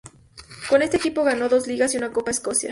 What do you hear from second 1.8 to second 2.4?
y una Copa de